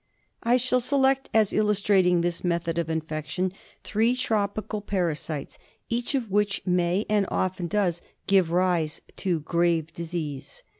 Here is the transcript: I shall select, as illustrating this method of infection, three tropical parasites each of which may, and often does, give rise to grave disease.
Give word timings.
I 0.41 0.57
shall 0.57 0.79
select, 0.79 1.29
as 1.31 1.53
illustrating 1.53 2.21
this 2.21 2.43
method 2.43 2.79
of 2.79 2.89
infection, 2.89 3.53
three 3.83 4.15
tropical 4.15 4.81
parasites 4.81 5.59
each 5.89 6.15
of 6.15 6.31
which 6.31 6.63
may, 6.65 7.05
and 7.07 7.27
often 7.29 7.67
does, 7.67 8.01
give 8.25 8.49
rise 8.49 9.01
to 9.17 9.41
grave 9.41 9.93
disease. 9.93 10.63